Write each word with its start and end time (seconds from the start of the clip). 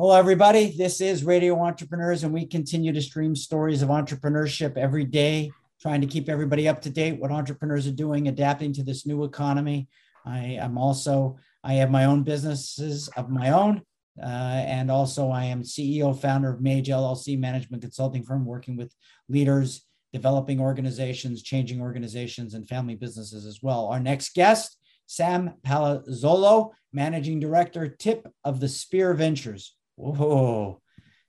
Hello, 0.00 0.16
everybody. 0.16 0.74
This 0.74 1.02
is 1.02 1.24
Radio 1.24 1.60
Entrepreneurs, 1.62 2.24
and 2.24 2.32
we 2.32 2.46
continue 2.46 2.90
to 2.90 3.02
stream 3.02 3.36
stories 3.36 3.82
of 3.82 3.90
entrepreneurship 3.90 4.78
every 4.78 5.04
day, 5.04 5.50
trying 5.78 6.00
to 6.00 6.06
keep 6.06 6.30
everybody 6.30 6.66
up 6.66 6.80
to 6.80 6.88
date 6.88 7.20
what 7.20 7.30
entrepreneurs 7.30 7.86
are 7.86 7.92
doing, 7.92 8.26
adapting 8.26 8.72
to 8.72 8.82
this 8.82 9.04
new 9.04 9.24
economy. 9.24 9.88
I 10.24 10.56
am 10.58 10.78
also, 10.78 11.36
I 11.62 11.74
have 11.74 11.90
my 11.90 12.06
own 12.06 12.22
businesses 12.22 13.10
of 13.14 13.28
my 13.28 13.50
own. 13.50 13.82
Uh, 14.18 14.24
and 14.24 14.90
also, 14.90 15.28
I 15.28 15.44
am 15.44 15.62
CEO, 15.62 16.18
founder 16.18 16.54
of 16.54 16.62
Mage 16.62 16.88
LLC 16.88 17.38
management 17.38 17.82
consulting 17.82 18.22
firm, 18.22 18.46
working 18.46 18.78
with 18.78 18.94
leaders, 19.28 19.84
developing 20.14 20.62
organizations, 20.62 21.42
changing 21.42 21.82
organizations, 21.82 22.54
and 22.54 22.66
family 22.66 22.94
businesses 22.94 23.44
as 23.44 23.58
well. 23.62 23.88
Our 23.88 24.00
next 24.00 24.34
guest, 24.34 24.78
Sam 25.04 25.56
Palazzolo, 25.62 26.70
managing 26.90 27.38
director, 27.38 27.86
tip 27.86 28.26
of 28.44 28.60
the 28.60 28.68
Spear 28.68 29.12
Ventures. 29.12 29.76
Whoa, 30.00 30.80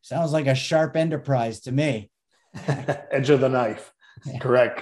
sounds 0.02 0.32
like 0.32 0.48
a 0.48 0.56
sharp 0.56 0.96
enterprise 0.96 1.60
to 1.62 1.74
me. 1.74 2.10
Edge 2.68 3.30
of 3.30 3.42
the 3.42 3.50
knife. 3.50 3.92
Correct. 4.40 4.80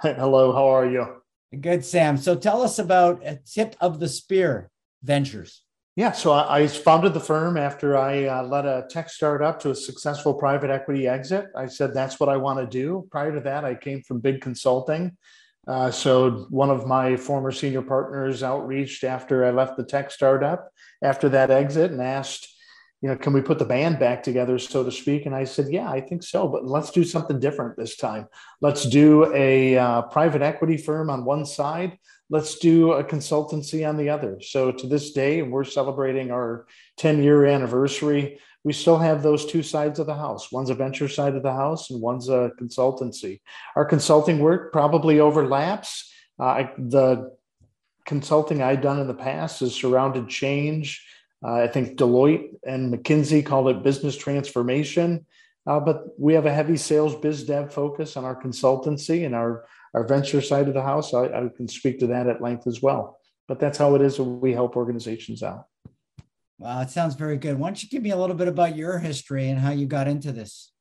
Hello, 0.00 0.52
how 0.52 0.68
are 0.68 0.90
you? 0.90 1.22
Good, 1.60 1.84
Sam. 1.84 2.16
So 2.16 2.34
tell 2.34 2.62
us 2.62 2.80
about 2.80 3.22
a 3.24 3.36
tip 3.36 3.76
of 3.80 4.00
the 4.00 4.08
spear 4.08 4.70
ventures. 5.02 5.62
Yeah, 5.94 6.12
so 6.12 6.32
I, 6.32 6.66
founded 6.66 7.14
the 7.14 7.20
firm 7.20 7.56
after 7.56 7.96
I 7.96 8.24
uh, 8.24 8.42
led 8.42 8.66
a 8.66 8.86
tech 8.90 9.10
startup 9.10 9.60
to 9.60 9.70
a 9.70 9.74
successful 9.74 10.34
private 10.34 10.70
equity 10.70 11.06
exit. 11.06 11.46
I 11.56 11.66
said 11.66 11.94
that's 11.94 12.18
what 12.18 12.28
I 12.28 12.36
want 12.36 12.58
to 12.58 12.66
do. 12.66 13.06
Prior 13.12 13.32
to 13.32 13.40
that, 13.42 13.64
I 13.64 13.74
came 13.74 14.02
from 14.02 14.20
big 14.20 14.40
consulting. 14.40 15.16
Uh, 15.68 15.90
so 15.90 16.46
one 16.50 16.70
of 16.70 16.86
my 16.86 17.16
former 17.16 17.52
senior 17.52 17.82
partners 17.82 18.42
outreached 18.42 19.04
after 19.04 19.44
I 19.44 19.50
left 19.50 19.76
the 19.76 19.84
tech 19.84 20.10
startup 20.10 20.70
after 21.02 21.28
that 21.28 21.50
exit 21.50 21.92
and 21.92 22.00
asked, 22.00 22.48
you 23.02 23.08
know, 23.08 23.16
can 23.16 23.32
we 23.32 23.40
put 23.40 23.58
the 23.58 23.64
band 23.64 23.98
back 23.98 24.22
together, 24.22 24.58
so 24.58 24.84
to 24.84 24.92
speak? 24.92 25.24
And 25.24 25.34
I 25.34 25.44
said, 25.44 25.68
yeah, 25.70 25.90
I 25.90 26.00
think 26.00 26.22
so, 26.22 26.46
but 26.46 26.66
let's 26.66 26.90
do 26.90 27.02
something 27.02 27.40
different 27.40 27.76
this 27.76 27.96
time. 27.96 28.26
Let's 28.60 28.84
do 28.84 29.32
a 29.34 29.78
uh, 29.78 30.02
private 30.02 30.42
equity 30.42 30.76
firm 30.76 31.08
on 31.08 31.24
one 31.24 31.46
side. 31.46 31.98
Let's 32.28 32.58
do 32.58 32.92
a 32.92 33.02
consultancy 33.02 33.88
on 33.88 33.96
the 33.96 34.10
other. 34.10 34.40
So 34.40 34.70
to 34.70 34.86
this 34.86 35.12
day, 35.12 35.40
and 35.40 35.50
we're 35.50 35.64
celebrating 35.64 36.30
our 36.30 36.66
10 36.98 37.22
year 37.22 37.46
anniversary. 37.46 38.38
We 38.62 38.74
still 38.74 38.98
have 38.98 39.22
those 39.22 39.46
two 39.46 39.62
sides 39.62 39.98
of 39.98 40.06
the 40.06 40.14
house. 40.14 40.52
One's 40.52 40.68
a 40.68 40.74
venture 40.74 41.08
side 41.08 41.34
of 41.34 41.42
the 41.42 41.52
house, 41.52 41.88
and 41.88 42.02
one's 42.02 42.28
a 42.28 42.52
consultancy. 42.60 43.40
Our 43.74 43.86
consulting 43.86 44.38
work 44.38 44.70
probably 44.70 45.18
overlaps. 45.18 46.12
Uh, 46.38 46.64
the 46.76 47.34
consulting 48.04 48.62
I've 48.62 48.82
done 48.82 49.00
in 49.00 49.06
the 49.06 49.14
past 49.14 49.60
has 49.60 49.74
surrounded 49.74 50.28
change 50.28 51.02
uh, 51.44 51.54
I 51.54 51.68
think 51.68 51.98
Deloitte 51.98 52.50
and 52.64 52.92
McKinsey 52.92 53.44
called 53.44 53.68
it 53.68 53.82
business 53.82 54.16
transformation. 54.16 55.26
Uh, 55.66 55.78
but 55.78 56.18
we 56.18 56.34
have 56.34 56.46
a 56.46 56.52
heavy 56.52 56.76
sales 56.76 57.14
biz 57.14 57.44
dev 57.44 57.72
focus 57.72 58.16
on 58.16 58.24
our 58.24 58.40
consultancy 58.40 59.26
and 59.26 59.34
our, 59.34 59.64
our 59.94 60.06
venture 60.06 60.40
side 60.40 60.68
of 60.68 60.74
the 60.74 60.82
house. 60.82 61.12
I, 61.12 61.24
I 61.26 61.48
can 61.54 61.68
speak 61.68 61.98
to 62.00 62.06
that 62.08 62.26
at 62.26 62.40
length 62.40 62.66
as 62.66 62.80
well. 62.80 63.18
But 63.46 63.60
that's 63.60 63.78
how 63.78 63.94
it 63.94 64.02
is 64.02 64.18
when 64.18 64.40
we 64.40 64.52
help 64.52 64.76
organizations 64.76 65.42
out. 65.42 65.66
Wow, 66.58 66.80
it 66.82 66.90
sounds 66.90 67.14
very 67.14 67.36
good. 67.36 67.58
Why 67.58 67.68
don't 67.68 67.82
you 67.82 67.88
give 67.88 68.02
me 68.02 68.10
a 68.10 68.16
little 68.16 68.36
bit 68.36 68.48
about 68.48 68.76
your 68.76 68.98
history 68.98 69.48
and 69.48 69.58
how 69.58 69.70
you 69.70 69.86
got 69.86 70.08
into 70.08 70.30
this? 70.30 70.72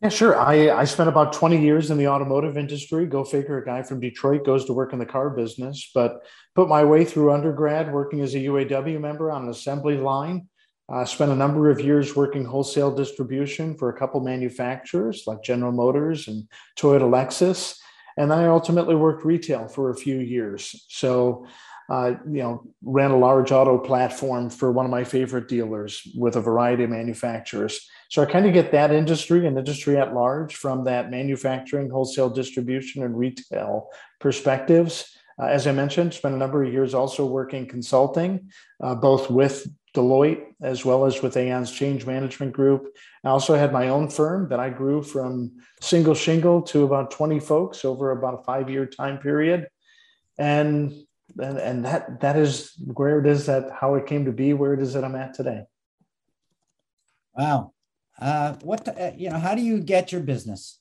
Yeah, 0.00 0.08
sure. 0.08 0.38
I, 0.38 0.70
I 0.70 0.84
spent 0.84 1.10
about 1.10 1.34
20 1.34 1.60
years 1.60 1.90
in 1.90 1.98
the 1.98 2.08
automotive 2.08 2.56
industry. 2.56 3.06
Go 3.06 3.24
figure, 3.24 3.58
a 3.58 3.64
guy 3.64 3.82
from 3.82 4.00
Detroit 4.00 4.46
goes 4.46 4.64
to 4.64 4.72
work 4.72 4.92
in 4.92 4.98
the 4.98 5.06
car 5.06 5.28
business, 5.28 5.90
but 5.94 6.22
put 6.54 6.68
my 6.68 6.84
way 6.84 7.04
through 7.04 7.32
undergrad 7.32 7.92
working 7.92 8.22
as 8.22 8.34
a 8.34 8.38
UAW 8.38 8.98
member 9.00 9.30
on 9.30 9.42
an 9.42 9.50
assembly 9.50 9.98
line. 9.98 10.48
I 10.88 11.02
uh, 11.02 11.04
spent 11.04 11.30
a 11.30 11.36
number 11.36 11.70
of 11.70 11.80
years 11.80 12.16
working 12.16 12.44
wholesale 12.44 12.94
distribution 12.94 13.76
for 13.76 13.90
a 13.90 13.96
couple 13.96 14.20
manufacturers 14.20 15.24
like 15.26 15.42
General 15.42 15.70
Motors 15.70 16.26
and 16.26 16.48
Toyota 16.78 17.02
Lexus. 17.02 17.76
And 18.16 18.32
I 18.32 18.46
ultimately 18.46 18.96
worked 18.96 19.24
retail 19.24 19.68
for 19.68 19.90
a 19.90 19.94
few 19.94 20.18
years. 20.18 20.86
So 20.88 21.46
uh, 21.90 22.14
you 22.30 22.40
know, 22.40 22.62
ran 22.82 23.10
a 23.10 23.18
large 23.18 23.50
auto 23.50 23.76
platform 23.76 24.48
for 24.48 24.70
one 24.70 24.84
of 24.84 24.92
my 24.92 25.02
favorite 25.02 25.48
dealers 25.48 26.06
with 26.16 26.36
a 26.36 26.40
variety 26.40 26.84
of 26.84 26.90
manufacturers. 26.90 27.88
So 28.10 28.22
I 28.22 28.26
kind 28.26 28.44
of 28.44 28.52
get 28.52 28.72
that 28.72 28.90
industry 28.90 29.46
and 29.46 29.56
industry 29.56 29.96
at 29.96 30.14
large 30.14 30.56
from 30.56 30.84
that 30.84 31.10
manufacturing, 31.10 31.88
wholesale 31.88 32.28
distribution, 32.28 33.04
and 33.04 33.16
retail 33.16 33.88
perspectives. 34.18 35.16
Uh, 35.40 35.46
as 35.46 35.66
I 35.66 35.72
mentioned, 35.72 36.12
spent 36.12 36.34
a 36.34 36.38
number 36.38 36.62
of 36.62 36.72
years 36.72 36.92
also 36.92 37.24
working 37.24 37.66
consulting, 37.66 38.50
uh, 38.82 38.96
both 38.96 39.30
with 39.30 39.66
Deloitte 39.94 40.42
as 40.60 40.84
well 40.84 41.06
as 41.06 41.22
with 41.22 41.36
Aon's 41.36 41.72
change 41.72 42.04
management 42.04 42.52
group. 42.52 42.94
I 43.24 43.28
also 43.28 43.54
had 43.54 43.72
my 43.72 43.88
own 43.88 44.08
firm 44.08 44.48
that 44.50 44.60
I 44.60 44.70
grew 44.70 45.02
from 45.02 45.52
single 45.80 46.14
shingle 46.14 46.62
to 46.62 46.84
about 46.84 47.12
20 47.12 47.40
folks 47.40 47.84
over 47.84 48.10
about 48.10 48.40
a 48.40 48.44
five 48.44 48.68
year 48.68 48.86
time 48.86 49.18
period. 49.18 49.68
And 50.36 50.92
and, 51.38 51.58
and 51.58 51.84
that 51.84 52.20
that 52.20 52.36
is 52.36 52.72
where 52.92 53.20
it 53.20 53.26
is 53.26 53.46
that 53.46 53.70
how 53.70 53.94
it 53.94 54.06
came 54.06 54.24
to 54.24 54.32
be 54.32 54.52
where 54.52 54.74
it 54.74 54.80
is 54.80 54.94
that 54.94 55.04
i'm 55.04 55.14
at 55.14 55.34
today 55.34 55.62
wow 57.36 57.72
uh, 58.20 58.54
what 58.62 58.86
uh, 58.88 59.12
you 59.16 59.30
know 59.30 59.38
how 59.38 59.54
do 59.54 59.62
you 59.62 59.80
get 59.80 60.12
your 60.12 60.20
business 60.20 60.78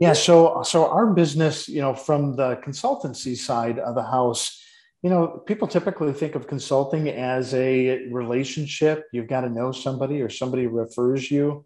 yeah 0.00 0.12
so 0.12 0.62
so 0.62 0.88
our 0.88 1.06
business 1.06 1.68
you 1.68 1.80
know 1.80 1.94
from 1.94 2.36
the 2.36 2.56
consultancy 2.56 3.36
side 3.36 3.78
of 3.78 3.94
the 3.94 4.02
house 4.02 4.62
you 5.02 5.10
know 5.10 5.42
people 5.46 5.66
typically 5.68 6.12
think 6.12 6.34
of 6.34 6.46
consulting 6.46 7.08
as 7.08 7.54
a 7.54 8.06
relationship 8.08 9.06
you've 9.12 9.28
got 9.28 9.42
to 9.42 9.48
know 9.48 9.72
somebody 9.72 10.20
or 10.20 10.28
somebody 10.28 10.66
refers 10.66 11.30
you 11.30 11.64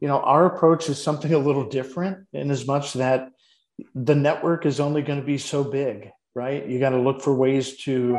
you 0.00 0.08
know 0.08 0.20
our 0.20 0.46
approach 0.46 0.88
is 0.88 1.02
something 1.02 1.32
a 1.38 1.38
little 1.38 1.68
different 1.68 2.26
in 2.32 2.50
as 2.50 2.66
much 2.66 2.94
that 2.94 3.30
the 3.94 4.14
network 4.14 4.66
is 4.66 4.78
only 4.78 5.00
going 5.00 5.18
to 5.18 5.24
be 5.24 5.38
so 5.38 5.64
big 5.64 6.10
right? 6.34 6.66
You 6.66 6.78
got 6.78 6.90
to 6.90 7.00
look 7.00 7.22
for 7.22 7.34
ways 7.34 7.76
to 7.78 8.18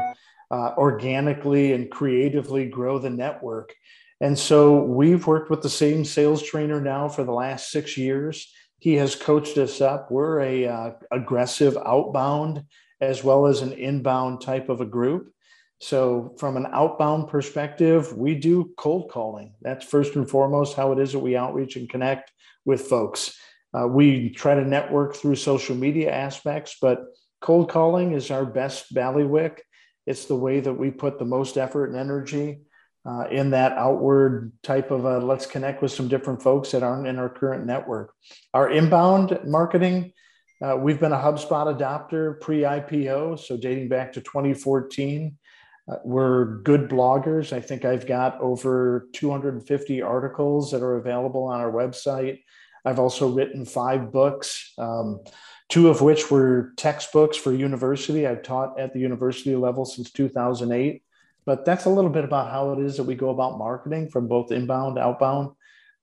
uh, 0.49 0.73
organically 0.77 1.73
and 1.73 1.89
creatively 1.89 2.67
grow 2.67 2.99
the 2.99 3.09
network. 3.09 3.73
And 4.21 4.37
so 4.37 4.83
we've 4.83 5.25
worked 5.25 5.49
with 5.49 5.63
the 5.63 5.69
same 5.69 6.05
sales 6.05 6.43
trainer 6.43 6.79
now 6.79 7.09
for 7.09 7.23
the 7.23 7.33
last 7.33 7.71
six 7.71 7.97
years. 7.97 8.53
He 8.77 8.93
has 8.95 9.15
coached 9.15 9.57
us 9.57 9.81
up. 9.81 10.11
We're 10.11 10.41
a 10.41 10.67
uh, 10.67 10.91
aggressive 11.11 11.75
outbound 11.83 12.63
as 13.01 13.23
well 13.23 13.47
as 13.47 13.61
an 13.61 13.73
inbound 13.73 14.41
type 14.41 14.69
of 14.69 14.79
a 14.79 14.85
group. 14.85 15.33
So 15.79 16.35
from 16.37 16.55
an 16.55 16.67
outbound 16.71 17.29
perspective, 17.29 18.15
we 18.15 18.35
do 18.35 18.71
cold 18.77 19.09
calling. 19.09 19.55
That's 19.63 19.83
first 19.83 20.15
and 20.15 20.29
foremost 20.29 20.75
how 20.75 20.91
it 20.91 20.99
is 20.99 21.13
that 21.13 21.19
we 21.19 21.35
outreach 21.35 21.75
and 21.75 21.89
connect 21.89 22.31
with 22.63 22.81
folks. 22.81 23.35
Uh, 23.73 23.87
we 23.87 24.29
try 24.29 24.53
to 24.53 24.63
network 24.63 25.15
through 25.15 25.35
social 25.35 25.75
media 25.75 26.11
aspects, 26.11 26.77
but 26.79 26.99
cold 27.39 27.71
calling 27.71 28.11
is 28.11 28.29
our 28.29 28.45
best 28.45 28.93
ballywick. 28.93 29.57
It's 30.05 30.25
the 30.25 30.35
way 30.35 30.59
that 30.59 30.73
we 30.73 30.91
put 30.91 31.17
the 31.17 31.25
most 31.25 31.57
effort 31.57 31.87
and 31.87 31.97
energy 31.97 32.59
uh, 33.05 33.25
in 33.31 33.49
that 33.51 33.73
outward 33.73 34.51
type 34.63 34.91
of 34.91 35.05
a 35.05 35.19
let's 35.19 35.45
connect 35.45 35.81
with 35.81 35.91
some 35.91 36.07
different 36.07 36.41
folks 36.41 36.71
that 36.71 36.83
aren't 36.83 37.07
in 37.07 37.17
our 37.17 37.29
current 37.29 37.65
network. 37.65 38.13
Our 38.53 38.69
inbound 38.69 39.39
marketing, 39.45 40.13
uh, 40.61 40.77
we've 40.77 40.99
been 40.99 41.11
a 41.11 41.17
HubSpot 41.17 41.75
adopter 41.75 42.39
pre 42.39 42.59
IPO, 42.59 43.39
so 43.39 43.57
dating 43.57 43.89
back 43.89 44.13
to 44.13 44.21
2014. 44.21 45.37
Uh, 45.91 45.95
we're 46.05 46.57
good 46.59 46.89
bloggers. 46.89 47.51
I 47.51 47.59
think 47.59 47.85
I've 47.85 48.05
got 48.05 48.39
over 48.39 49.07
250 49.13 50.01
articles 50.03 50.71
that 50.71 50.83
are 50.83 50.97
available 50.97 51.45
on 51.45 51.59
our 51.59 51.71
website. 51.71 52.43
I've 52.85 52.99
also 52.99 53.29
written 53.29 53.65
five 53.65 54.11
books. 54.11 54.73
Um, 54.77 55.21
two 55.69 55.89
of 55.89 56.01
which 56.01 56.29
were 56.29 56.73
textbooks 56.77 57.37
for 57.37 57.53
university. 57.53 58.27
I've 58.27 58.43
taught 58.43 58.79
at 58.79 58.93
the 58.93 58.99
university 58.99 59.55
level 59.55 59.85
since 59.85 60.11
2008. 60.11 61.01
But 61.45 61.65
that's 61.65 61.85
a 61.85 61.89
little 61.89 62.11
bit 62.11 62.23
about 62.23 62.51
how 62.51 62.73
it 62.73 62.79
is 62.79 62.97
that 62.97 63.03
we 63.03 63.15
go 63.15 63.29
about 63.29 63.57
marketing 63.57 64.09
from 64.09 64.27
both 64.27 64.51
inbound, 64.51 64.99
outbound, 64.99 65.55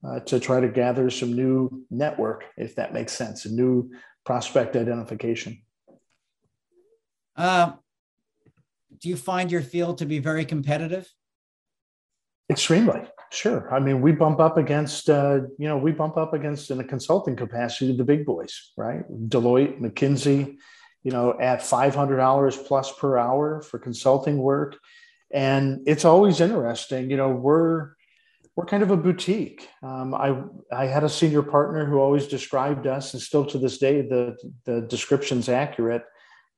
uh, 0.07 0.21
to 0.21 0.41
try 0.41 0.61
to 0.61 0.69
gather 0.69 1.11
some 1.11 1.33
new 1.33 1.85
network, 1.91 2.45
if 2.57 2.75
that 2.77 2.93
makes 2.93 3.13
sense, 3.13 3.45
a 3.45 3.53
new 3.53 3.91
prospect 4.25 4.77
identification. 4.77 5.63
Uh, 7.37 7.73
do 9.01 9.09
you 9.09 9.17
find 9.17 9.51
your 9.51 9.63
field 9.63 9.99
to 9.99 10.07
be 10.07 10.19
very 10.19 10.45
competitive? 10.45 11.09
Extremely, 12.51 13.03
sure. 13.31 13.73
I 13.73 13.79
mean, 13.79 14.01
we 14.01 14.13
bump 14.13 14.41
up 14.41 14.57
against, 14.57 15.09
uh, 15.11 15.41
you 15.59 15.69
know, 15.69 15.77
we 15.77 15.93
bump 15.93 16.17
up 16.17 16.33
against 16.33 16.71
in 16.71 16.81
a 16.81 16.85
consulting 16.85 17.37
capacity 17.37 17.97
the 17.97 18.05
big 18.05 18.25
boys, 18.25 18.73
right? 18.77 19.03
Deloitte, 19.29 19.81
McKinsey, 19.81 20.57
you 21.05 21.13
know, 21.13 21.39
at 21.39 21.63
five 21.63 21.95
hundred 21.95 22.17
dollars 22.17 22.57
plus 22.57 22.93
per 22.93 23.19
hour 23.19 23.63
for 23.63 23.79
consulting 23.79 24.39
work, 24.39 24.79
and 25.31 25.83
it's 25.87 26.05
always 26.05 26.41
interesting. 26.41 27.11
You 27.11 27.17
know, 27.17 27.31
we're 27.31 27.93
we're 28.57 28.67
kind 28.67 28.83
of 28.83 28.91
a 28.91 28.97
boutique. 28.97 29.69
Um, 29.83 30.15
I 30.15 30.37
I 30.73 30.87
had 30.87 31.05
a 31.05 31.09
senior 31.09 31.43
partner 31.43 31.87
who 31.87 31.99
always 31.99 32.27
described 32.27 32.87
us, 32.87 33.15
and 33.15 33.23
still 33.23 33.47
to 33.47 33.59
this 33.59 33.79
day, 33.79 34.03
the 34.03 34.37
the 34.65 34.81
description's 34.83 35.49
accurate. 35.49 36.05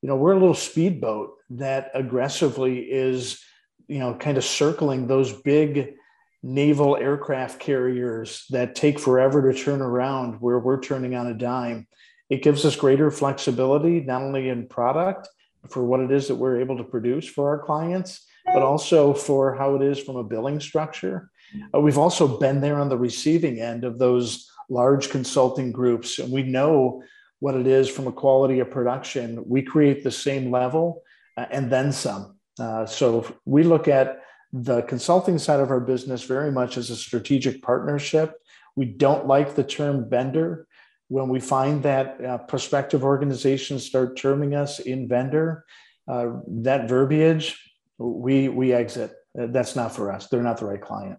You 0.03 0.09
know, 0.09 0.17
we're 0.17 0.33
a 0.33 0.39
little 0.39 0.55
speedboat 0.55 1.37
that 1.51 1.91
aggressively 1.95 2.79
is 2.79 3.43
you 3.87 3.99
know 3.99 4.15
kind 4.15 4.39
of 4.39 4.45
circling 4.45 5.07
those 5.07 5.33
big 5.33 5.95
naval 6.43 6.97
aircraft 6.97 7.61
carriers 7.61 8.47
that 8.51 8.75
take 8.75 8.99
forever 8.99 9.53
to 9.53 9.59
turn 9.59 9.83
around 9.83 10.41
where 10.41 10.59
we're 10.59 10.81
turning 10.81 11.15
on 11.15 11.27
a 11.27 11.35
dime. 11.35 11.87
It 12.31 12.43
gives 12.43 12.65
us 12.65 12.77
greater 12.77 13.11
flexibility, 13.11 14.01
not 14.01 14.23
only 14.23 14.49
in 14.49 14.69
product 14.69 15.29
for 15.69 15.85
what 15.85 16.01
it 16.01 16.11
is 16.11 16.29
that 16.29 16.37
we're 16.37 16.61
able 16.61 16.79
to 16.79 16.85
produce 16.85 17.29
for 17.29 17.51
our 17.51 17.59
clients, 17.59 18.25
but 18.47 18.63
also 18.63 19.15
for 19.15 19.55
how 19.55 19.75
it 19.77 19.83
is 19.83 19.99
from 19.99 20.17
a 20.17 20.25
billing 20.25 20.61
structure. 20.61 21.31
Uh, 21.75 21.81
we've 21.81 21.99
also 21.99 22.39
been 22.39 22.61
there 22.61 22.79
on 22.81 22.89
the 22.89 22.99
receiving 22.99 23.61
end 23.61 23.85
of 23.85 23.99
those 23.99 24.51
large 24.69 25.11
consulting 25.11 25.73
groups, 25.73 26.19
and 26.19 26.33
we 26.33 26.43
know 26.43 27.03
what 27.41 27.55
it 27.55 27.67
is 27.67 27.89
from 27.89 28.07
a 28.07 28.13
quality 28.13 28.61
of 28.61 28.71
production. 28.71 29.43
We 29.47 29.63
create 29.63 30.05
the 30.05 30.11
same 30.11 30.51
level 30.51 31.03
uh, 31.37 31.47
and 31.51 31.71
then 31.71 31.93
some. 31.93 32.37
Uh, 32.59 32.87
so 32.87 33.27
we 33.45 33.63
look 33.63 33.89
at 33.89 34.21
the 34.53 34.83
consulting 34.83 35.39
side 35.39 35.61
of 35.61 35.71
our 35.71 35.81
business 35.81 36.23
very 36.25 36.53
much 36.53 36.77
as 36.77 36.91
a 36.91 36.97
strategic 36.97 37.63
partnership. 37.63 38.35
We 38.77 38.85
don't 38.85 39.27
like 39.27 39.55
the 39.55 39.65
term 39.65 40.09
vendor. 40.09 40.67
When 41.09 41.29
we 41.29 41.41
find 41.41 41.83
that 41.83 42.25
uh, 42.25 42.39
prospective 42.39 43.03
organizations 43.03 43.85
start 43.85 44.17
terming 44.17 44.55
us 44.55 44.79
in 44.79 45.09
vendor, 45.09 45.65
uh, 46.07 46.29
that 46.47 46.89
verbiage, 46.89 47.70
we 48.01 48.49
we 48.49 48.73
exit. 48.73 49.13
Uh, 49.39 49.47
that's 49.51 49.77
not 49.77 49.95
for 49.95 50.13
us. 50.13 50.27
They're 50.29 50.43
not 50.43 50.59
the 50.59 50.67
right 50.67 50.81
client. 50.81 51.19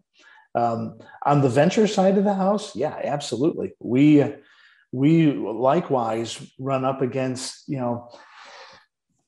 Um, 0.54 1.00
on 1.26 1.42
the 1.42 1.50
venture 1.50 1.88
side 1.88 2.18
of 2.18 2.26
the 2.26 2.34
house, 2.34 2.76
yeah, 2.76 3.00
absolutely. 3.04 3.74
We 3.80 4.26
we 4.92 5.32
likewise 5.32 6.52
run 6.60 6.84
up 6.84 7.02
against 7.02 7.64
you 7.68 7.78
know 7.78 8.10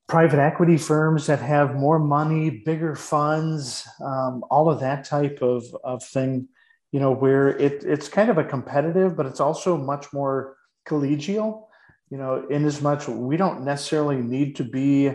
private 0.08 0.40
equity 0.40 0.78
firms 0.78 1.28
that 1.28 1.40
have 1.40 1.76
more 1.76 1.98
money, 1.98 2.50
bigger 2.50 2.96
funds, 2.96 3.88
um, 4.04 4.44
all 4.52 4.70
of 4.70 4.80
that 4.80 5.06
type 5.06 5.40
of, 5.42 5.64
of 5.84 6.04
thing, 6.04 6.48
you 6.92 7.00
know, 7.00 7.12
where 7.12 7.58
it, 7.58 7.84
it's 7.84 8.10
kind 8.10 8.30
of 8.30 8.38
a 8.38 8.44
competitive, 8.44 9.16
but 9.16 9.26
it's 9.26 9.40
also 9.40 9.78
much 9.78 10.06
more 10.14 10.56
collegial, 10.88 11.64
you 12.12 12.18
know, 12.18 12.46
in 12.50 12.66
as 12.66 12.82
much 12.82 13.08
we 13.08 13.38
don't 13.38 13.64
necessarily 13.64 14.18
need 14.18 14.56
to 14.58 14.64
be 14.64 15.12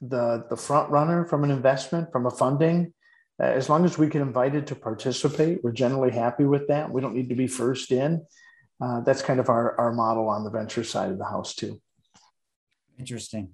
the, 0.00 0.44
the 0.48 0.56
front 0.56 0.90
runner 0.90 1.24
from 1.24 1.44
an 1.44 1.50
investment, 1.50 2.12
from 2.12 2.26
a 2.26 2.30
funding. 2.30 2.92
Uh, 3.40 3.46
as 3.46 3.68
long 3.68 3.84
as 3.84 3.98
we 3.98 4.08
get 4.08 4.22
invited 4.22 4.66
to 4.66 4.74
participate, 4.74 5.62
we're 5.62 5.72
generally 5.72 6.10
happy 6.10 6.44
with 6.44 6.66
that. 6.68 6.90
We 6.90 7.00
don't 7.00 7.14
need 7.14 7.28
to 7.28 7.34
be 7.34 7.46
first 7.46 7.92
in. 7.92 8.24
Uh, 8.80 9.00
that's 9.00 9.22
kind 9.22 9.40
of 9.40 9.48
our, 9.48 9.78
our 9.78 9.92
model 9.92 10.28
on 10.28 10.44
the 10.44 10.50
venture 10.50 10.84
side 10.84 11.10
of 11.10 11.18
the 11.18 11.24
house 11.24 11.54
too. 11.54 11.80
Interesting. 12.98 13.50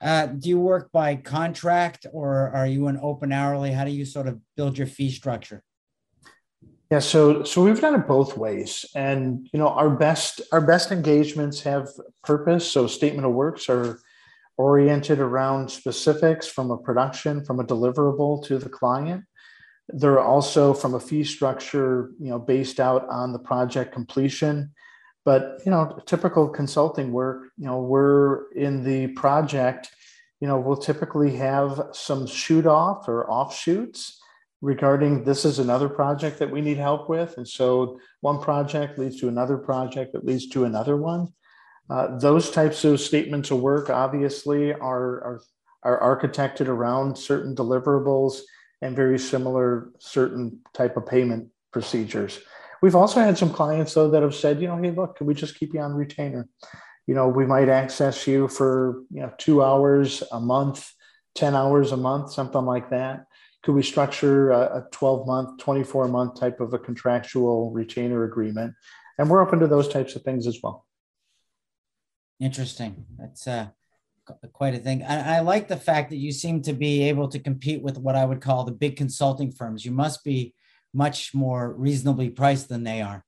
Uh, 0.00 0.26
do 0.26 0.48
you 0.48 0.60
work 0.60 0.90
by 0.92 1.16
contract 1.16 2.06
or 2.12 2.50
are 2.50 2.66
you 2.66 2.88
an 2.88 2.98
open 3.00 3.32
hourly? 3.32 3.72
How 3.72 3.84
do 3.84 3.90
you 3.90 4.04
sort 4.04 4.26
of 4.28 4.38
build 4.56 4.76
your 4.76 4.86
fee 4.86 5.10
structure? 5.10 5.62
Yeah, 6.90 6.98
so 6.98 7.42
so 7.42 7.64
we've 7.64 7.80
done 7.80 7.94
it 7.94 8.06
both 8.06 8.36
ways, 8.36 8.84
and 8.94 9.48
you 9.50 9.58
know 9.58 9.68
our 9.68 9.88
best 9.88 10.42
our 10.52 10.60
best 10.60 10.92
engagements 10.92 11.62
have 11.62 11.88
purpose. 12.22 12.70
So 12.70 12.86
statement 12.86 13.24
of 13.26 13.32
works 13.32 13.70
are 13.70 13.98
oriented 14.66 15.18
around 15.18 15.70
specifics 15.70 16.46
from 16.46 16.70
a 16.70 16.78
production, 16.78 17.44
from 17.44 17.60
a 17.60 17.64
deliverable 17.64 18.44
to 18.46 18.58
the 18.58 18.68
client. 18.68 19.24
They're 19.88 20.20
also 20.20 20.72
from 20.72 20.94
a 20.94 21.00
fee 21.00 21.24
structure, 21.24 22.10
you 22.18 22.30
know, 22.30 22.38
based 22.38 22.78
out 22.78 23.08
on 23.08 23.32
the 23.32 23.38
project 23.50 23.92
completion 23.92 24.72
but 25.24 25.60
you 25.64 25.70
know, 25.70 26.00
typical 26.06 26.48
consulting 26.48 27.12
work, 27.12 27.50
you 27.56 27.66
know, 27.66 27.80
we're 27.80 28.50
in 28.52 28.82
the 28.82 29.08
project, 29.08 29.88
you 30.40 30.48
know, 30.48 30.58
we'll 30.58 30.76
typically 30.76 31.36
have 31.36 31.80
some 31.92 32.26
shoot 32.26 32.66
off 32.66 33.08
or 33.08 33.30
offshoots 33.30 34.18
regarding 34.60 35.24
this 35.24 35.44
is 35.44 35.58
another 35.58 35.88
project 35.88 36.38
that 36.38 36.50
we 36.50 36.60
need 36.60 36.76
help 36.76 37.08
with. 37.08 37.36
And 37.36 37.46
so 37.46 37.98
one 38.20 38.40
project 38.40 38.98
leads 38.98 39.20
to 39.20 39.28
another 39.28 39.58
project 39.58 40.12
that 40.12 40.24
leads 40.24 40.48
to 40.48 40.64
another 40.64 40.96
one. 40.96 41.28
Uh, 41.90 42.16
those 42.18 42.50
types 42.50 42.84
of 42.84 43.00
statements 43.00 43.50
of 43.50 43.60
work 43.60 43.90
obviously 43.90 44.72
are, 44.72 44.80
are, 44.80 45.42
are 45.82 46.18
architected 46.18 46.68
around 46.68 47.16
certain 47.16 47.54
deliverables 47.54 48.40
and 48.80 48.96
very 48.96 49.18
similar 49.18 49.90
certain 49.98 50.60
type 50.74 50.96
of 50.96 51.06
payment 51.06 51.48
procedures. 51.72 52.40
We've 52.82 52.96
also 52.96 53.20
had 53.20 53.38
some 53.38 53.52
clients 53.52 53.94
though 53.94 54.10
that 54.10 54.22
have 54.22 54.34
said, 54.34 54.60
you 54.60 54.68
know, 54.68 54.76
hey, 54.76 54.90
look, 54.90 55.16
can 55.16 55.26
we 55.26 55.34
just 55.34 55.56
keep 55.56 55.72
you 55.74 55.80
on 55.80 55.94
retainer? 55.94 56.48
You 57.06 57.14
know, 57.14 57.28
we 57.28 57.46
might 57.46 57.68
access 57.68 58.26
you 58.26 58.48
for 58.48 59.02
you 59.10 59.22
know 59.22 59.32
two 59.38 59.62
hours 59.62 60.22
a 60.32 60.40
month, 60.40 60.92
ten 61.34 61.54
hours 61.54 61.92
a 61.92 61.96
month, 61.96 62.32
something 62.32 62.64
like 62.64 62.90
that. 62.90 63.26
Could 63.62 63.74
we 63.74 63.82
structure 63.82 64.50
a 64.50 64.86
12 64.90 65.26
month, 65.26 65.60
24 65.60 66.08
month 66.08 66.38
type 66.38 66.60
of 66.60 66.74
a 66.74 66.78
contractual 66.78 67.70
retainer 67.70 68.24
agreement? 68.24 68.74
And 69.18 69.30
we're 69.30 69.40
open 69.40 69.60
to 69.60 69.68
those 69.68 69.88
types 69.88 70.16
of 70.16 70.22
things 70.22 70.48
as 70.48 70.58
well. 70.62 70.84
Interesting. 72.42 73.06
That's 73.20 73.46
uh, 73.46 73.68
quite 74.52 74.74
a 74.74 74.78
thing. 74.78 75.04
I, 75.04 75.36
I 75.36 75.40
like 75.40 75.68
the 75.68 75.76
fact 75.76 76.10
that 76.10 76.16
you 76.16 76.32
seem 76.32 76.60
to 76.62 76.72
be 76.72 77.04
able 77.04 77.28
to 77.28 77.38
compete 77.38 77.82
with 77.82 77.98
what 77.98 78.16
I 78.16 78.24
would 78.24 78.40
call 78.40 78.64
the 78.64 78.72
big 78.72 78.96
consulting 78.96 79.52
firms. 79.52 79.84
You 79.84 79.92
must 79.92 80.24
be 80.24 80.52
much 80.92 81.34
more 81.34 81.72
reasonably 81.72 82.30
priced 82.30 82.68
than 82.68 82.82
they 82.82 83.00
are. 83.00 83.24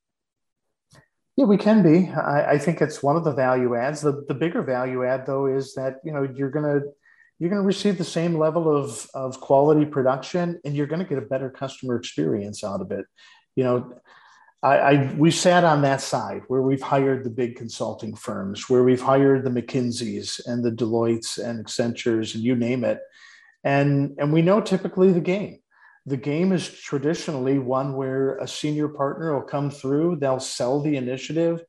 Yeah, 1.36 1.44
we 1.44 1.56
can 1.56 1.84
be. 1.84 2.10
I, 2.10 2.54
I, 2.54 2.58
think 2.58 2.80
it's 2.80 3.04
one 3.04 3.14
of 3.14 3.22
the 3.22 3.32
value 3.32 3.76
adds. 3.76 4.00
The, 4.00 4.24
the 4.26 4.34
bigger 4.34 4.62
value 4.62 5.04
add, 5.04 5.26
though, 5.26 5.46
is 5.46 5.74
that 5.74 6.00
you 6.04 6.12
know 6.12 6.28
you're 6.34 6.50
gonna 6.50 6.80
you're 7.38 7.50
gonna 7.50 7.62
receive 7.62 7.98
the 7.98 8.04
same 8.04 8.36
level 8.36 8.76
of 8.76 9.06
of 9.14 9.40
quality 9.40 9.84
production, 9.84 10.60
and 10.64 10.74
you're 10.74 10.88
gonna 10.88 11.04
get 11.04 11.18
a 11.18 11.22
better 11.22 11.50
customer 11.50 11.96
experience 11.96 12.64
out 12.64 12.80
of 12.80 12.90
it. 12.90 13.06
You 13.54 13.62
know, 13.62 13.94
I, 14.64 14.76
I 14.76 15.14
we 15.14 15.30
sat 15.30 15.62
on 15.62 15.82
that 15.82 16.00
side 16.00 16.42
where 16.48 16.62
we've 16.62 16.82
hired 16.82 17.22
the 17.22 17.30
big 17.30 17.54
consulting 17.56 18.16
firms, 18.16 18.68
where 18.68 18.82
we've 18.82 19.00
hired 19.00 19.44
the 19.44 19.50
McKinseys 19.50 20.40
and 20.46 20.64
the 20.64 20.72
Deloittes 20.72 21.38
and 21.38 21.64
Accentures 21.64 22.34
and 22.34 22.42
you 22.42 22.56
name 22.56 22.82
it, 22.82 23.00
and 23.62 24.16
and 24.18 24.32
we 24.32 24.42
know 24.42 24.60
typically 24.60 25.12
the 25.12 25.20
game 25.20 25.60
the 26.06 26.16
game 26.16 26.52
is 26.52 26.68
traditionally 26.68 27.58
one 27.58 27.94
where 27.94 28.36
a 28.36 28.46
senior 28.46 28.88
partner 28.88 29.34
will 29.34 29.42
come 29.42 29.70
through, 29.70 30.16
they'll 30.16 30.40
sell 30.40 30.80
the 30.80 30.96
initiative. 30.96 31.64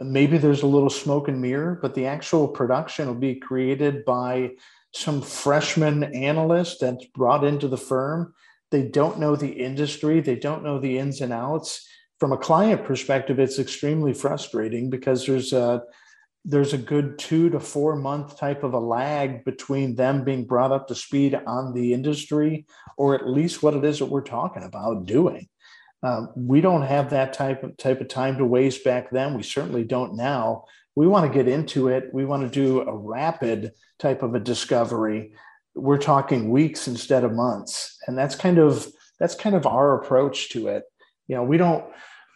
Maybe 0.00 0.36
there's 0.36 0.62
a 0.62 0.66
little 0.66 0.90
smoke 0.90 1.28
and 1.28 1.40
mirror, 1.40 1.78
but 1.80 1.94
the 1.94 2.06
actual 2.06 2.48
production 2.48 3.06
will 3.06 3.14
be 3.14 3.36
created 3.36 4.04
by 4.04 4.52
some 4.92 5.22
freshman 5.22 6.02
analyst 6.14 6.80
that's 6.80 7.04
brought 7.06 7.44
into 7.44 7.68
the 7.68 7.76
firm. 7.76 8.34
They 8.70 8.82
don't 8.82 9.20
know 9.20 9.36
the 9.36 9.52
industry, 9.52 10.20
they 10.20 10.36
don't 10.36 10.64
know 10.64 10.80
the 10.80 10.98
ins 10.98 11.20
and 11.20 11.32
outs. 11.32 11.86
From 12.20 12.32
a 12.32 12.38
client 12.38 12.84
perspective, 12.84 13.38
it's 13.38 13.58
extremely 13.58 14.12
frustrating 14.12 14.90
because 14.90 15.24
there's 15.26 15.52
a 15.52 15.82
there's 16.44 16.72
a 16.72 16.78
good 16.78 17.18
two 17.18 17.50
to 17.50 17.60
four 17.60 17.94
month 17.96 18.38
type 18.38 18.62
of 18.62 18.72
a 18.72 18.78
lag 18.78 19.44
between 19.44 19.94
them 19.94 20.24
being 20.24 20.46
brought 20.46 20.72
up 20.72 20.88
to 20.88 20.94
speed 20.94 21.38
on 21.46 21.74
the 21.74 21.92
industry 21.92 22.66
or 22.96 23.14
at 23.14 23.28
least 23.28 23.62
what 23.62 23.74
it 23.74 23.84
is 23.84 23.98
that 23.98 24.06
we're 24.06 24.22
talking 24.22 24.62
about 24.62 25.04
doing. 25.04 25.48
Um, 26.02 26.30
we 26.36 26.60
don't 26.60 26.82
have 26.82 27.10
that 27.10 27.32
type 27.32 27.62
of 27.62 27.76
type 27.76 28.00
of 28.00 28.08
time 28.08 28.38
to 28.38 28.44
waste 28.44 28.84
back 28.84 29.10
then. 29.10 29.34
We 29.34 29.42
certainly 29.42 29.84
don't 29.84 30.14
now. 30.14 30.64
We 30.94 31.06
want 31.06 31.30
to 31.30 31.36
get 31.36 31.48
into 31.48 31.88
it. 31.88 32.10
We 32.12 32.24
want 32.24 32.42
to 32.42 32.48
do 32.48 32.82
a 32.82 32.96
rapid 32.96 33.72
type 33.98 34.22
of 34.22 34.34
a 34.34 34.40
discovery. 34.40 35.32
We're 35.74 35.98
talking 35.98 36.50
weeks 36.50 36.88
instead 36.88 37.24
of 37.24 37.32
months, 37.32 37.96
and 38.06 38.16
that's 38.16 38.36
kind 38.36 38.58
of 38.58 38.86
that's 39.18 39.34
kind 39.34 39.56
of 39.56 39.66
our 39.66 40.00
approach 40.00 40.50
to 40.50 40.68
it. 40.68 40.84
You 41.28 41.36
know, 41.36 41.44
we 41.44 41.56
don't 41.56 41.84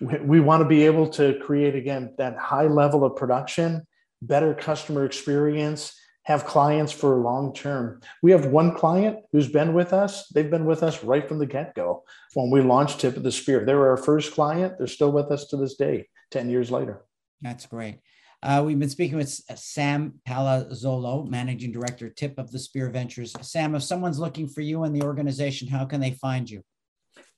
we, 0.00 0.18
we 0.18 0.40
want 0.40 0.62
to 0.62 0.68
be 0.68 0.86
able 0.86 1.08
to 1.10 1.38
create 1.40 1.74
again 1.74 2.14
that 2.18 2.36
high 2.38 2.66
level 2.66 3.04
of 3.04 3.16
production, 3.16 3.86
better 4.20 4.54
customer 4.54 5.04
experience, 5.04 5.94
have 6.24 6.44
clients 6.44 6.92
for 6.92 7.16
long 7.16 7.52
term. 7.52 8.00
We 8.22 8.30
have 8.30 8.46
one 8.46 8.74
client 8.74 9.18
who's 9.32 9.48
been 9.48 9.74
with 9.74 9.92
us. 9.92 10.28
They've 10.28 10.50
been 10.50 10.66
with 10.66 10.82
us 10.82 11.02
right 11.02 11.26
from 11.26 11.38
the 11.38 11.46
get 11.46 11.74
go 11.74 12.04
when 12.34 12.50
we 12.50 12.60
launched 12.60 13.00
Tip 13.00 13.16
of 13.16 13.22
the 13.22 13.32
Spear. 13.32 13.64
They 13.64 13.74
were 13.74 13.90
our 13.90 13.96
first 13.96 14.32
client. 14.32 14.74
They're 14.78 14.86
still 14.86 15.10
with 15.10 15.30
us 15.32 15.46
to 15.48 15.56
this 15.56 15.74
day, 15.74 16.08
10 16.30 16.48
years 16.48 16.70
later. 16.70 17.04
That's 17.40 17.66
great. 17.66 17.98
Uh, 18.40 18.62
we've 18.64 18.78
been 18.78 18.88
speaking 18.88 19.16
with 19.16 19.30
Sam 19.30 20.14
Palazzolo, 20.28 21.28
Managing 21.28 21.70
Director, 21.70 22.08
Tip 22.08 22.38
of 22.38 22.50
the 22.50 22.58
Spear 22.58 22.90
Ventures. 22.90 23.34
Sam, 23.40 23.74
if 23.74 23.84
someone's 23.84 24.18
looking 24.18 24.48
for 24.48 24.62
you 24.62 24.82
in 24.84 24.92
the 24.92 25.02
organization, 25.02 25.68
how 25.68 25.84
can 25.84 26.00
they 26.00 26.12
find 26.12 26.50
you? 26.50 26.62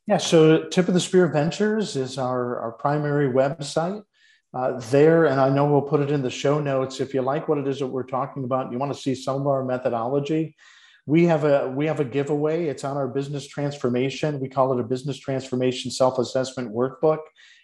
Yeah, 0.06 0.18
so 0.18 0.64
Tip 0.68 0.88
of 0.88 0.94
the 0.94 1.00
Spear 1.00 1.28
Ventures 1.28 1.96
is 1.96 2.18
our, 2.18 2.60
our 2.60 2.72
primary 2.72 3.26
website 3.32 4.02
uh, 4.52 4.78
there, 4.90 5.24
and 5.24 5.40
I 5.40 5.48
know 5.48 5.64
we'll 5.64 5.80
put 5.80 6.00
it 6.00 6.10
in 6.10 6.20
the 6.20 6.28
show 6.28 6.60
notes. 6.60 7.00
If 7.00 7.14
you 7.14 7.22
like 7.22 7.48
what 7.48 7.56
it 7.56 7.66
is 7.66 7.78
that 7.78 7.86
we're 7.86 8.02
talking 8.02 8.44
about, 8.44 8.70
you 8.70 8.76
want 8.76 8.92
to 8.92 8.98
see 8.98 9.14
some 9.14 9.40
of 9.40 9.46
our 9.46 9.64
methodology, 9.64 10.56
we 11.06 11.24
have 11.24 11.44
a 11.44 11.70
we 11.70 11.86
have 11.86 12.00
a 12.00 12.04
giveaway. 12.04 12.66
It's 12.66 12.84
on 12.84 12.98
our 12.98 13.08
business 13.08 13.46
transformation. 13.46 14.40
We 14.40 14.48
call 14.48 14.72
it 14.72 14.80
a 14.80 14.84
business 14.84 15.18
transformation 15.18 15.90
self-assessment 15.90 16.70
workbook. 16.70 17.20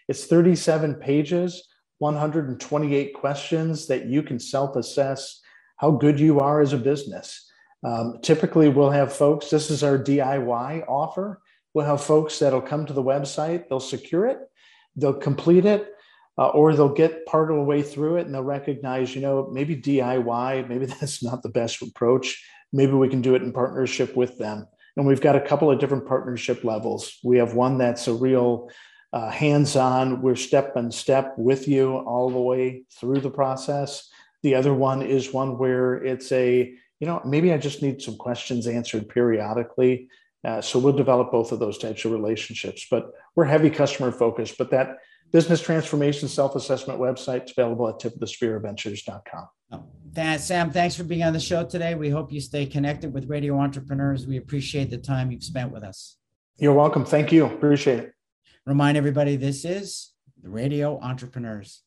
It's 0.09 0.25
37 0.25 0.94
pages, 0.94 1.68
128 1.99 3.14
questions 3.14 3.87
that 3.87 4.06
you 4.06 4.23
can 4.23 4.38
self-assess 4.38 5.40
how 5.76 5.90
good 5.90 6.18
you 6.18 6.40
are 6.40 6.62
as 6.62 6.73
a 6.73 6.78
business. 6.78 7.50
Um, 7.85 8.18
typically, 8.23 8.70
we'll 8.70 8.90
have 8.90 9.12
folks. 9.12 9.50
This 9.50 9.70
is 9.70 9.82
our 9.82 9.99
DIY 9.99 10.88
offer. 10.88 11.42
We'll 11.74 11.86
have 11.86 12.02
folks 12.02 12.38
that'll 12.38 12.60
come 12.60 12.86
to 12.86 12.92
the 12.92 13.02
website, 13.02 13.68
they'll 13.68 13.80
secure 13.80 14.26
it, 14.26 14.38
they'll 14.96 15.14
complete 15.14 15.64
it, 15.64 15.92
uh, 16.38 16.48
or 16.48 16.74
they'll 16.74 16.88
get 16.88 17.26
part 17.26 17.50
of 17.50 17.56
the 17.56 17.62
way 17.62 17.82
through 17.82 18.16
it 18.16 18.26
and 18.26 18.34
they'll 18.34 18.42
recognize, 18.42 19.14
you 19.14 19.20
know, 19.20 19.48
maybe 19.52 19.76
DIY, 19.76 20.68
maybe 20.68 20.86
that's 21.00 21.22
not 21.22 21.42
the 21.42 21.48
best 21.48 21.82
approach. 21.82 22.42
Maybe 22.72 22.92
we 22.92 23.08
can 23.08 23.20
do 23.20 23.34
it 23.34 23.42
in 23.42 23.52
partnership 23.52 24.16
with 24.16 24.38
them. 24.38 24.66
And 24.96 25.06
we've 25.06 25.20
got 25.20 25.36
a 25.36 25.40
couple 25.40 25.70
of 25.70 25.78
different 25.78 26.06
partnership 26.06 26.64
levels. 26.64 27.18
We 27.22 27.38
have 27.38 27.54
one 27.54 27.78
that's 27.78 28.08
a 28.08 28.14
real 28.14 28.70
uh, 29.12 29.30
hands 29.30 29.76
on, 29.76 30.22
we're 30.22 30.36
step 30.36 30.74
by 30.74 30.88
step 30.90 31.34
with 31.36 31.66
you 31.66 31.96
all 31.96 32.30
the 32.30 32.40
way 32.40 32.84
through 32.92 33.20
the 33.20 33.30
process. 33.30 34.08
The 34.42 34.54
other 34.54 34.72
one 34.72 35.02
is 35.02 35.32
one 35.32 35.58
where 35.58 35.96
it's 35.96 36.30
a, 36.32 36.72
you 37.00 37.06
know, 37.06 37.20
maybe 37.24 37.52
I 37.52 37.58
just 37.58 37.82
need 37.82 38.00
some 38.00 38.16
questions 38.16 38.66
answered 38.66 39.08
periodically. 39.08 40.08
Uh, 40.44 40.61
so 40.61 40.78
we'll 40.78 40.92
develop 40.92 41.30
both 41.30 41.52
of 41.52 41.59
those 41.59 41.78
types 41.78 42.04
of 42.04 42.12
relationships. 42.12 42.87
But 42.90 43.11
we're 43.37 43.44
heavy 43.44 43.70
customer 43.70 44.11
focused. 44.11 44.56
But 44.56 44.70
that 44.70 44.99
business 45.32 45.61
transformation 45.61 46.28
self 46.28 46.56
assessment 46.56 46.99
website 46.99 47.44
is 47.44 47.52
available 47.52 47.88
at 47.88 47.99
tipofthespearventures.com. 47.99 49.49
Oh, 49.73 49.85
that, 50.12 50.40
Sam, 50.40 50.70
thanks 50.70 50.97
for 50.97 51.04
being 51.04 51.23
on 51.23 51.32
the 51.32 51.40
show 51.40 51.64
today. 51.64 51.94
We 51.94 52.11
hope 52.11 52.32
you 52.32 52.40
stay 52.40 52.66
connected 52.66 53.12
with 53.12 53.28
Radio 53.28 53.59
Entrepreneurs. 53.59 54.26
We 54.26 54.38
appreciate 54.38 54.90
the 54.90 54.99
time 54.99 55.30
you've 55.30 55.44
spent 55.44 55.70
with 55.70 55.85
us. 55.85 56.16
You're 56.59 56.75
welcome. 56.75 57.04
Thank 57.04 57.32
you. 57.32 57.47
Appreciate 57.47 58.00
it. 58.00 58.12
Remind 58.66 58.97
everybody 58.97 59.37
this 59.37 59.64
is 59.64 60.12
the 60.42 60.50
Radio 60.50 60.99
Entrepreneurs. 61.00 61.82